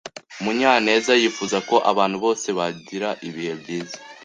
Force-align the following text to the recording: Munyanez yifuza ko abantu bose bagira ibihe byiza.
Munyanez 0.43 1.05
yifuza 1.23 1.57
ko 1.69 1.75
abantu 1.91 2.17
bose 2.23 2.47
bagira 2.57 3.09
ibihe 3.27 3.53
byiza. 3.61 3.97